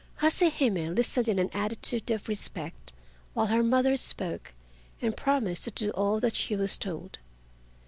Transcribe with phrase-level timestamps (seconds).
[0.19, 2.91] Hase Hime listened in an attitude of respect
[3.35, 4.51] while her mother spoke,
[4.99, 7.19] and promised to do all that she was told.